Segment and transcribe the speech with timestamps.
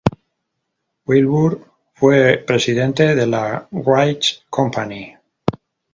[1.05, 1.61] Wilbur
[1.93, 5.15] fue presidente de la Wright Company.